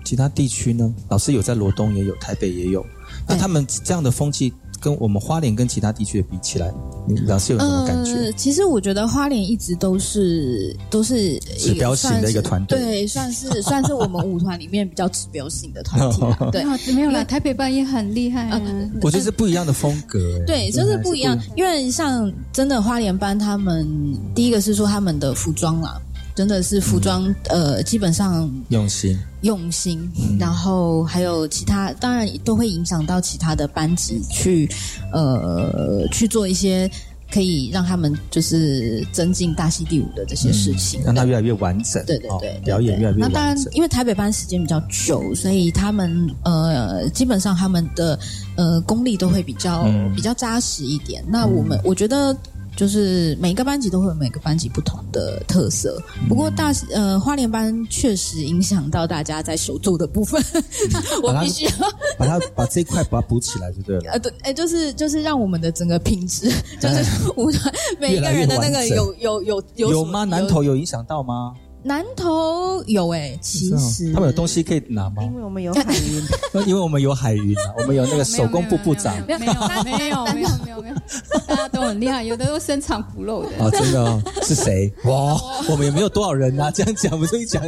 [0.05, 0.95] 其他地区呢？
[1.09, 2.85] 老师有在罗东也有，台北也有。
[3.29, 6.73] 那他们这样的风气，跟我们花莲跟其他地区的比起来，
[7.09, 8.13] 你老师有什么感觉？
[8.13, 16.37] 呃，其实我觉得花莲一直都是都是指标型的一个团队对，算是 算是我们舞团里面比较指标性的团体啦。
[16.53, 18.61] 对，啊没有啦，台北班也很厉害啊。
[19.03, 20.19] 我觉得是不一样的风格。
[20.41, 21.39] 哎对，就是不一样。
[21.57, 23.87] 因为像真的花莲班，他们
[24.35, 26.01] 第一个是说他们的服装啦，
[26.37, 29.19] 真的是服装，呃，基本上用心。
[29.41, 34.69] 用心，然后还有其他，当然都会影响到其他的班级去，
[35.13, 36.91] 呃，去做一些
[37.33, 42.05] 可以让他们就是增进大溪第五的这些事情，让它越来越完整。
[42.05, 48.19] 对对对表演越来越那当然。，因为台北班时间比较久，所以他们呃，基本上他们的
[48.57, 51.25] 呃功力都会比较、嗯比较扎实一点。
[51.29, 52.37] 那我们、我觉得。
[52.77, 60.43] 就是每个班级都会有每个班级不同的特色，不过大呃花莲班确实影响到大家在手作的部分，
[61.23, 61.71] 我必须要
[62.19, 64.13] 把它把这一块把它补起来就对了。
[64.13, 70.25] 呃对，哎就是就是让我们的整个品质，就是舞团每一个人的那个有有有有有吗？
[70.25, 71.55] 南投有影响到吗？
[71.83, 75.23] 南投有哎、其实哦他们有东西可以拿吗？
[75.23, 76.23] 因为我们有海云，
[76.67, 79.15] 因为我们有海云啊，我们有那个手工部部长。
[79.25, 80.95] 没有没有没有没有没有没有，
[81.46, 83.49] 大 家都很厉害，有的都深藏不露的。
[83.59, 84.93] 哦，真的哦，是谁？
[85.05, 85.37] 哇，
[85.69, 87.63] 我们也没有多少人啊，这样讲不就一讲，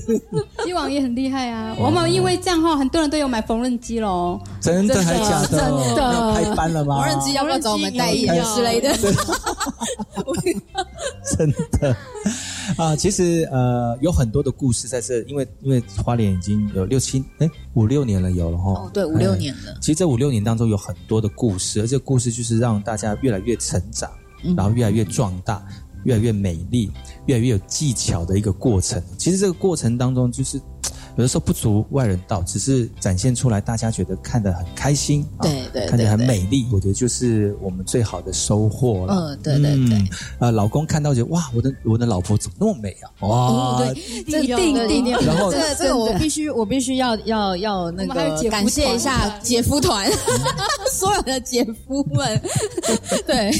[0.64, 1.74] 鸡王也很厉害啊！
[1.78, 4.40] 我们因为这样哈，很多人都有买缝纫机喽。
[4.60, 5.58] 真的还假的？
[5.58, 7.02] 真的要开班了吗？
[7.06, 8.92] 缝纫机要不要找我们代言之类的？
[11.36, 11.96] 真的
[12.78, 19.72] 啊，其实呃有很多的故事在这，因为因为花莲已经有六七哎五六年了有了哈，哦对五六年了。
[19.72, 24.10] 哎其实这五六年当中有很多的故事，而这故事就是让大家越来越成长，
[24.42, 24.56] 嗯。
[24.56, 25.64] 然后越来越壮大，
[26.04, 26.90] 越来越美丽，
[27.26, 29.02] 越来越有技巧的一个过程。
[29.16, 30.60] 其实这个过程当中就是
[31.16, 39.14] 有的时候不足外人道，只是展现出来，大家觉得看得很开心，对对，看起来很美丽，我觉得就是我们最好的收获了。
[39.14, 40.04] 嗯，对对对。
[40.38, 43.26] 呃，老公看到觉得哇，我的我的老婆怎么那么美啊？
[43.26, 45.04] 哇，对，这定定。
[45.04, 50.10] 然后这个这个我必须我必须要要要那个感谢一下姐夫团，
[50.90, 52.40] 所有的姐夫们，
[53.26, 53.52] 对，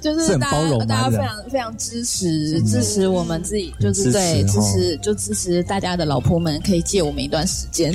[0.00, 7.90] 就是大家大家非常非常支持支持我们自己，就是对支持就支持大家的老婆们可以借我们一段时间，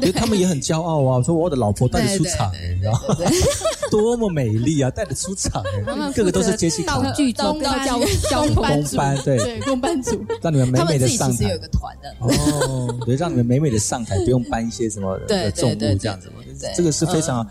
[0.00, 3.16] 因为他们也很骄傲啊，说我的老婆带着出场，你知道吗？
[3.90, 5.60] 多么美丽啊，带着出场，
[6.14, 7.52] 个个都是接戏道具道
[7.84, 7.98] 教
[8.30, 9.58] 教工班，对。
[9.62, 12.14] 工班组，让你们美美的上台，有个团的。
[12.20, 15.18] 哦，对，让你们美美的上台，不用搬一些什么
[15.56, 16.30] 重物这样子，
[16.76, 17.44] 这个是非常。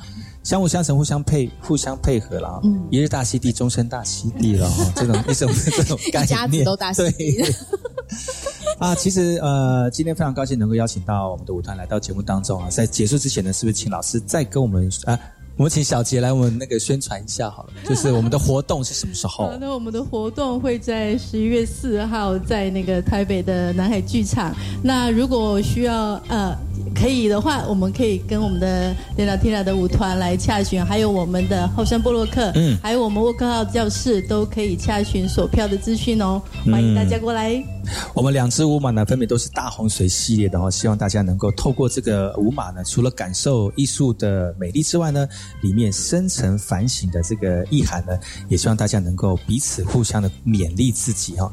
[0.44, 2.60] 相辅相成，互相配，互相配合了。
[2.64, 4.92] 嗯，一日大溪地，终身大溪地了 哈。
[4.96, 7.44] 这种一种这种概念，都大溪地。
[8.80, 12.70] 啊，其实呃，今天非常高兴能够邀请到我们的舞团来到节目当中啊。
[12.70, 15.20] 在结束之前呢，是不是请老师再跟我们啊？
[15.60, 19.52] 我们请小杰来我们那个宣传一下好了， 就是我们的活动是什么时候？
[19.60, 24.56] 那我们的活动会在十一月四号在那个台北的南海剧场。
[24.82, 26.58] 那如果需要呃
[26.96, 36.42] 可以的话，我们可以跟我们的电脑天 a 的舞团来洽询，还有我们的后山波洛克，嗯，还有我们沃克号教室都可以洽询索票的资讯哦，
[36.72, 37.62] 欢迎大家过来。
[38.14, 45.28] 我们两只舞马呢，分别都是大洪水系列的哦，希望大家能够透过这个舞马呢，除了感受艺术的美丽之外呢，
[45.62, 51.52] 里面深层反省的这个意涵呢，也希望大家能够彼此互相的勉励自己哦。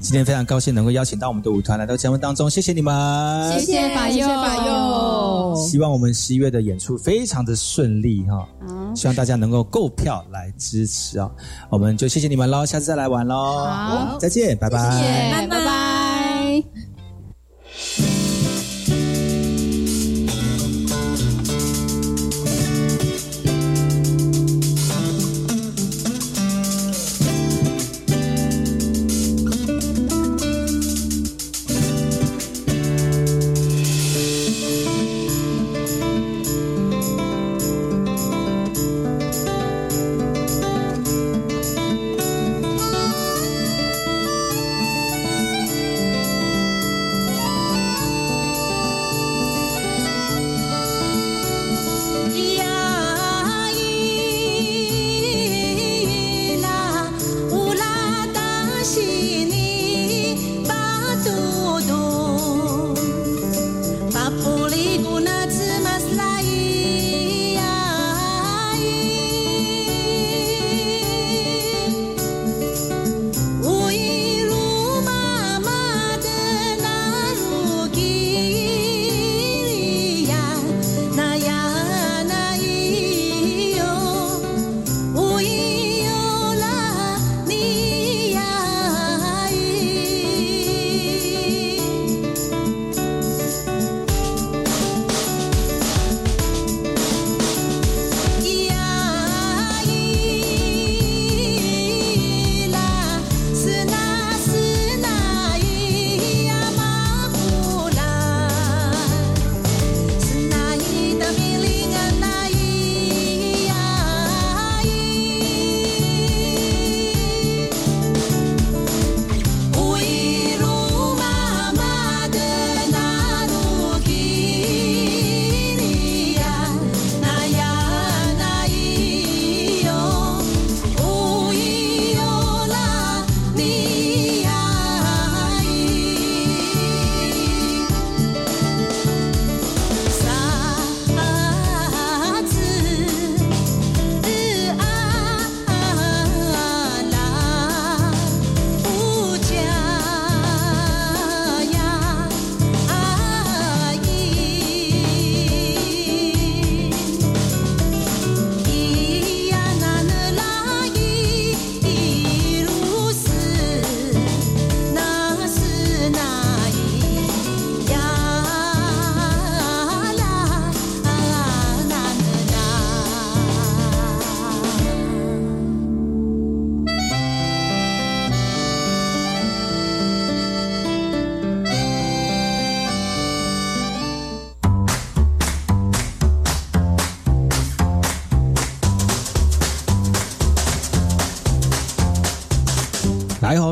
[0.00, 5.54] 今天非常高兴能够邀请到我们的舞团来到节目当中，谢谢你们，谢谢法佑，谢谢法佑。
[5.56, 8.46] 希望我们十一月的演出非常的顺利哈，
[8.94, 11.30] 希望大家能够购票来支持哦。
[11.68, 14.78] 我们就谢谢你们喽，下次再来玩喽，好，再见，拜拜，
[15.48, 15.64] 拜拜。
[15.64, 15.97] 拜。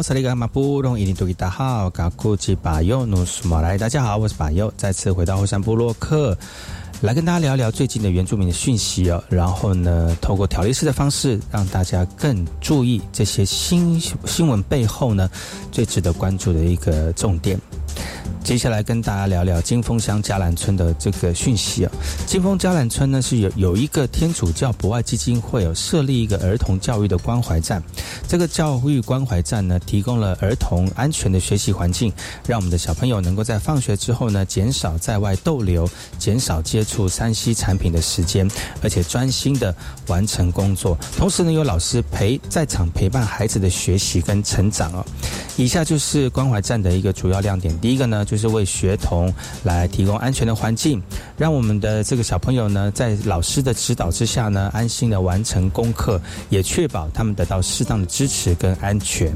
[0.06, 6.38] 萨利格马布隆伊尼多吉达号，卡库吉巴尤努苏马来，大家好，我是巴尤，再次回到后山部落克，
[7.02, 9.22] 来跟大家聊聊最近的原住民的讯息哦。
[9.28, 15.28] 然后呢，透过条例式的方式，让大家更注意这些新新闻背后呢
[15.70, 17.60] 最值得关注的一个重点。
[18.42, 21.90] 接下来跟大家聊聊金峰乡嘉兰村的这个讯息啊。
[22.26, 27.82] 金峰嘉兰村呢是有有一个天主教博爱基金会有设立一个儿童教育的关怀站。
[28.28, 32.12] 这个教育关怀站呢，提供了儿童安全的学习环境，
[32.46, 38.48] 让我们的小朋友能够在放学之后呢，减少在外逗留，减少接触山西产品的时间，
[38.82, 39.74] 而且专心的
[40.06, 40.96] 完成工作。
[41.16, 45.04] 同时呢，有老师陪在场陪伴孩子的学习跟成长哦。
[45.56, 47.76] 以下就是关怀站的一个主要亮点。
[47.80, 49.32] 第一个呢，就是为学童
[49.64, 51.02] 来提供安全的环境，
[51.36, 56.20] 让我们的这个小朋友呢，在老师的指导之下呢，安心的完成功课，
[56.50, 59.34] 也确保他们得到适当的支持跟安全。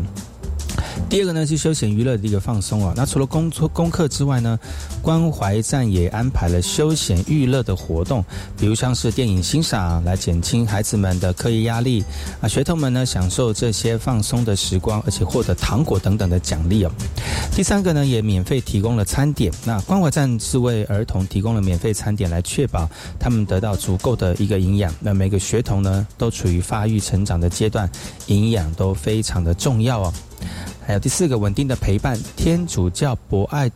[1.09, 2.93] 第二个呢是休闲娱乐的一个放松啊。
[2.97, 4.59] 那除了工作功课之外呢，
[5.03, 8.25] 关怀站也安排了休闲娱乐的活动，
[8.57, 12.05] 比如像是电影欣赏，来减轻孩子们的课业压力
[12.41, 12.47] 啊。
[12.47, 16.93] 学童们呢享受这些放松的时光，而且获得糖果等等的奖励哦。
[17.53, 19.53] 第三个呢也免费提供了餐点。
[19.65, 24.95] 那关怀站是为儿童提供了免费餐点，来确保他们得到足够的一个营养。
[25.01, 27.91] 那每个学童呢都处于发育成长的阶段，
[28.27, 30.13] 营养都非常的重要哦。
[30.87, 33.71] 还有第四个稳定的陪伴，天主教博爱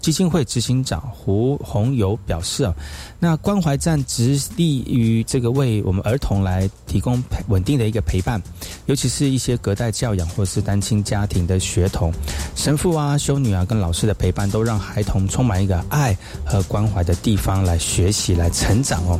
[0.00, 2.72] 基金会执行长胡宏友表示啊，
[3.18, 8.40] 那关怀站直立于这个为我们儿童来提供稳定的一个陪伴，
[8.86, 12.12] 尤其是一些隔代教养或是单亲家庭的学童，
[12.54, 19.18] 神父啊、修女啊跟老师的陪伴，都让孩童充满一个爱和关怀的地方来学习、来成长哦。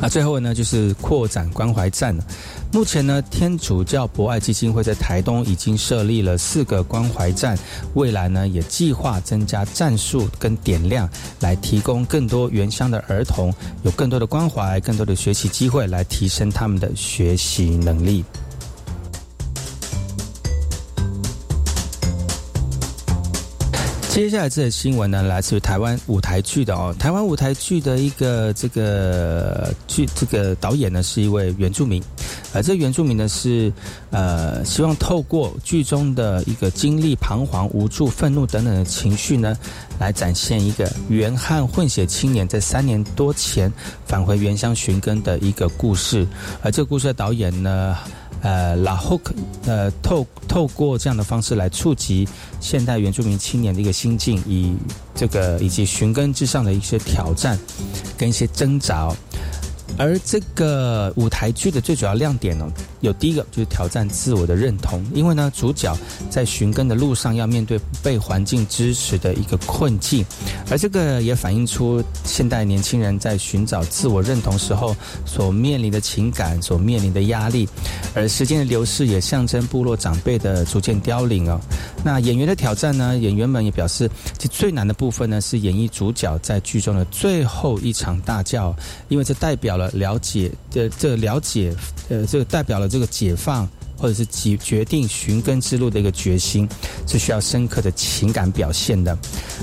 [0.00, 2.16] 啊，最后呢就是扩展关怀站。
[2.72, 7.58] 目前呢，天主教博爱基金会在台东已经设立了四个关怀站，
[7.94, 11.10] 未来呢也计划增加站数跟点亮，
[11.40, 13.52] 来提供更多原乡的儿童
[13.82, 18.24] 有更多的关怀、更多的学习机会，来提升他们的学习能力。
[24.10, 26.92] 接下来这个新闻呢，来自于台湾舞台剧的哦。
[26.98, 32.02] 台湾舞台剧的一个这个剧，这个导演呢是一位原住民，
[32.52, 33.72] 而这原住民呢是
[34.10, 39.56] 呃希望透过剧中的一个经历彷徨、无助、愤怒等等的情绪呢，
[40.00, 43.72] 来展现一个原汉混血青年在三年多前
[44.06, 46.26] 返回原乡寻根的一个故事。
[46.62, 47.96] 而这个故事的导演呢。
[48.42, 49.20] 呃，然后，
[49.66, 52.26] 呃，透透过这样的方式来触及
[52.60, 54.74] 现代原住民青年的一个心境，以
[55.14, 57.58] 这个以及寻根之上的一些挑战
[58.16, 59.10] 跟一些挣扎。
[59.98, 62.66] 而这个舞台剧的最主要亮点呢，
[63.00, 65.96] 有第一个就是挑战自我的认同，因为呢，主角
[66.30, 70.24] 在寻根的路上要面对被环境支持的一个困境，
[70.70, 77.68] 而这个也反映出现代年轻人在寻找自我认同时候所面临的情感、所面临的压力。
[78.14, 81.60] 而时间的流逝也象征部落长辈的逐渐凋零哦。
[82.02, 83.16] 那演员的挑战呢？
[83.16, 88.74] 演员们也表示，其最难的部分呢是演绎主角在剧中的最后一场大叫，
[89.08, 89.90] 因为这代表了。
[90.00, 91.74] 了解的这了解，
[92.08, 93.66] 呃，这代表了这个解放
[93.96, 96.68] 或者是决决定寻根之路的一个决心，
[97.06, 99.16] 是需要深刻的情感表现的。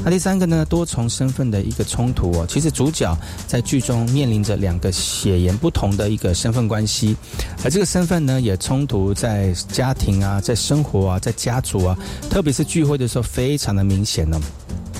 [0.03, 3.17] 那第三个呢，多重身份的一个冲突哦，其实主角
[3.47, 7.17] 在剧中面临着两个血缘不同的一个身份关系，
[7.63, 11.97] 而这个身份呢，也冲突在家庭啊，在生活啊，在家族啊，
[12.29, 14.39] 特别是聚会的时候，非常的明显呢。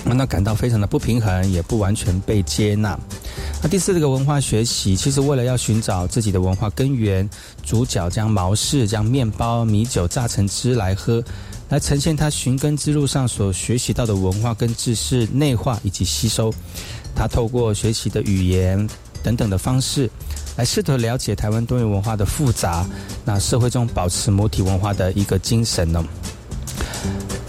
[0.08, 2.98] 让他感到非常的不平衡，也不完全被接纳。
[3.62, 7.30] 那第四这个文化学习，其实为了要寻找自己的文化根源，
[7.62, 11.22] 主角将毛氏将面包、米酒榨成汁来喝，
[11.70, 16.54] 来呈现他寻根之路上所学习到的文化跟知识内化以及吸收。
[17.14, 18.88] 他透过学习的语言
[19.22, 20.10] 等等的方式，
[20.56, 22.86] 来试图了解台湾多元文化的复杂，
[23.26, 26.02] 那社会中保持母体文化的一个精神呢。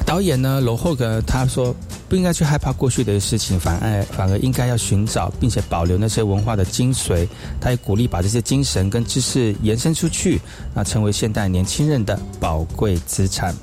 [0.04, 1.72] 导演呢，罗霍格他说。
[2.08, 7.28] 不应该去害怕过去的事情，反而反而应该要寻找并且保留那些文化的精髓。
[7.60, 10.40] 他也鼓励把这些精神跟知识延伸出去，
[10.74, 13.54] 那成为现代年轻人的宝贵资产。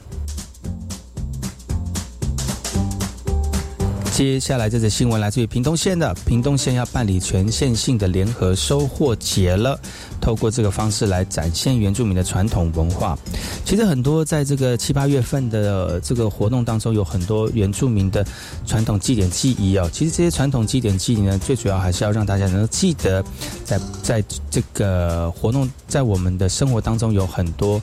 [4.16, 9.78] 接下来这则新闻来自于屏东县的，屏东县要办理全县性的联合收获节了。
[10.22, 13.20] 透过这个方式来展现原住民的传统文化。
[13.66, 18.26] 其实很多在这个七八月份的这个活动当中，有很多原住民的
[18.66, 19.90] 传统祭典记忆哦。
[19.92, 23.22] 其实这些传统祭典记忆呢，最主要还是要让大家能够记得，
[23.66, 27.82] 在在这个活动在我们的生活当中有很多。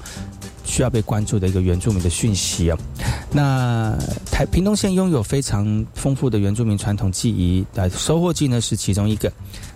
[0.65, 2.79] 需要被关注的一个原住民的讯息啊。
[3.31, 3.97] 那
[4.31, 9.33] 台屏东县拥有非常丰富的原住民传统技艺，呃，收获季呢是其中一个。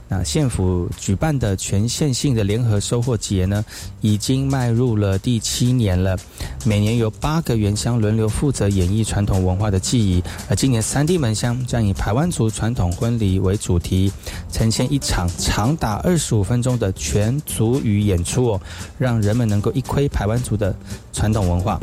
[0.09, 3.65] 那县府举办的全县性的联合收获节呢，
[4.01, 6.17] 已经迈入了第七年了。
[6.65, 14.13] 每年有八个原乡轮流负责演绎传统文化的记忆，而今年三地门乡将以排湾族传统婚礼为主题，
[14.53, 18.61] 呈现一场长达二十五分钟的全族语演出哦，
[18.99, 20.73] 让人们能够一窥排湾族的
[21.13, 21.81] 传统文化。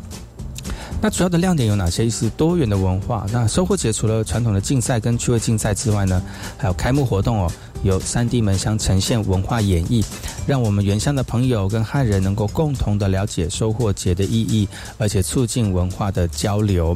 [1.01, 2.09] 那主要的亮点有哪些？
[2.09, 3.25] 是多元的文化。
[3.33, 6.23] 那收获节除了传统的竞赛跟趣味竞赛之外呢，
[6.57, 7.51] 还有开幕活动哦。
[7.83, 10.03] 由三地门乡呈现文化演绎，
[10.47, 14.67] 让我们原乡的朋友跟汉人能够共同的了解收获节的意义，
[14.97, 16.95] 而且促进文化的交流。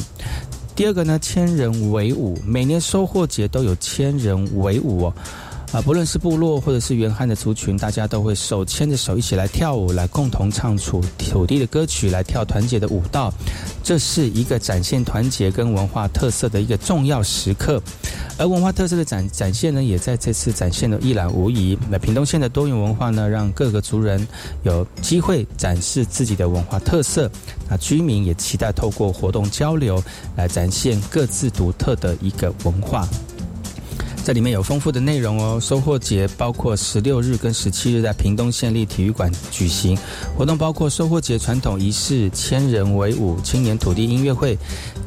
[0.76, 5.14] 第二个呢，千人为伍，每年收获节都有千人为伍哦。
[5.74, 13.34] 啊，不论是部落或者是原汉的族群，大家都会手牵着手一起来跳舞，来共同唱出土地的歌曲，来跳团结的舞蹈。
[13.84, 17.82] 这是一个展现团结跟文化特色的一个重要时刻。
[18.38, 21.78] 而文化特色的展展现呢，也在这次展现的一览无遗。
[21.90, 24.26] 那屏东县的多元文化呢，让各个族人
[24.64, 27.30] 有机会展示自己的文化特色。
[27.70, 30.02] 那居民也期待透过活动交流，
[30.38, 33.06] 来展现各自独特的一个文化。
[34.28, 35.58] 这里面有丰富的内容哦。
[35.58, 39.98] 收获节包括十六日跟十七日在屏东县立体育馆举行
[40.38, 44.58] 活动，包括收获节传统仪式、千人为舞、青年土地音乐会、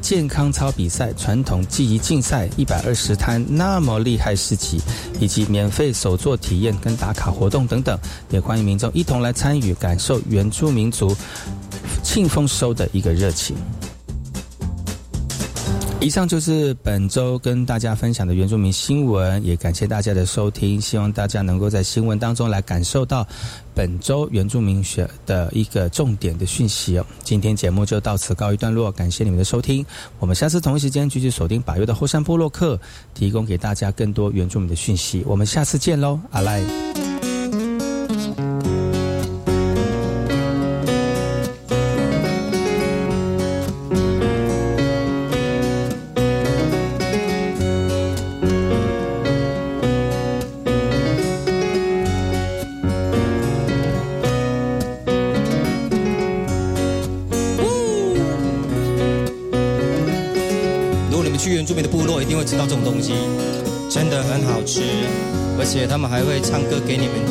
[0.01, 4.81] 健康操比赛、传统技艺竞赛、一百二十摊那么厉害市集，
[5.21, 7.99] 以及免费手作体验跟打卡活动等等。
[8.31, 11.15] 也欢迎民众一同来参与，感受原住民族
[12.03, 13.55] 庆丰收的一个热情。
[16.03, 20.81] 以上就是本周跟大家分享的原住民新闻，也感谢大家的收听。
[20.81, 23.27] 希望大家能够在新闻当中来感受到
[23.75, 27.05] 本周原住民学的一个重点的讯息哦。
[27.23, 29.85] 今天节目就到此告一段落，感谢你们的收听。
[30.19, 32.81] 我们下次同一时间继续锁定百月的后山部落客，
[33.13, 35.23] 提供给大家更多原住民的讯息。
[35.27, 37.00] 我们下次见喽，阿赖。
[66.11, 67.30] 还会唱歌给你们